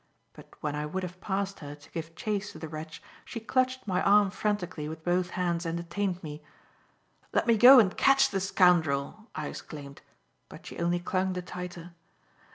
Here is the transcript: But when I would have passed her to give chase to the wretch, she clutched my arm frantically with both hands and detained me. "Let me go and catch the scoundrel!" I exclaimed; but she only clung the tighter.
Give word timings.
But 0.33 0.55
when 0.61 0.75
I 0.75 0.87
would 0.87 1.03
have 1.03 1.21
passed 1.21 1.59
her 1.59 1.75
to 1.75 1.91
give 1.91 2.15
chase 2.15 2.53
to 2.53 2.57
the 2.57 2.67
wretch, 2.67 3.03
she 3.23 3.39
clutched 3.39 3.85
my 3.85 4.01
arm 4.01 4.31
frantically 4.31 4.89
with 4.89 5.03
both 5.03 5.29
hands 5.37 5.63
and 5.63 5.77
detained 5.77 6.23
me. 6.23 6.41
"Let 7.33 7.45
me 7.45 7.55
go 7.55 7.77
and 7.79 7.95
catch 7.95 8.31
the 8.31 8.39
scoundrel!" 8.39 9.29
I 9.35 9.45
exclaimed; 9.47 10.01
but 10.49 10.65
she 10.65 10.79
only 10.79 10.97
clung 10.99 11.33
the 11.33 11.43
tighter. 11.43 11.91